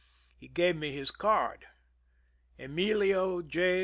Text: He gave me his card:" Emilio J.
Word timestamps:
He 0.35 0.47
gave 0.47 0.75
me 0.75 0.91
his 0.93 1.11
card:" 1.11 1.67
Emilio 2.57 3.43
J. 3.43 3.79